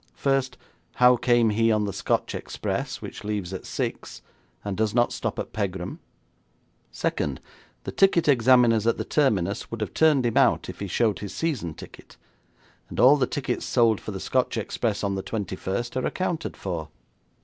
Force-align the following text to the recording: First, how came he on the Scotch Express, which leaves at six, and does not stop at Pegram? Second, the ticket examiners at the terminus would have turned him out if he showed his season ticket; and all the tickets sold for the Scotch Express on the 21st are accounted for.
First, 0.15 0.57
how 0.95 1.15
came 1.15 1.51
he 1.51 1.71
on 1.71 1.85
the 1.85 1.93
Scotch 1.93 2.33
Express, 2.33 3.03
which 3.03 3.23
leaves 3.23 3.53
at 3.53 3.67
six, 3.67 4.23
and 4.65 4.75
does 4.75 4.95
not 4.95 5.13
stop 5.13 5.37
at 5.37 5.53
Pegram? 5.53 5.99
Second, 6.91 7.39
the 7.83 7.91
ticket 7.91 8.27
examiners 8.27 8.87
at 8.87 8.97
the 8.97 9.05
terminus 9.05 9.69
would 9.69 9.79
have 9.79 9.93
turned 9.93 10.25
him 10.25 10.37
out 10.37 10.69
if 10.69 10.79
he 10.79 10.87
showed 10.87 11.19
his 11.19 11.35
season 11.35 11.75
ticket; 11.75 12.17
and 12.89 12.99
all 12.99 13.15
the 13.15 13.27
tickets 13.27 13.67
sold 13.67 14.01
for 14.01 14.09
the 14.09 14.19
Scotch 14.19 14.57
Express 14.57 15.03
on 15.03 15.13
the 15.13 15.21
21st 15.21 15.95
are 16.01 16.07
accounted 16.07 16.57
for. 16.57 16.87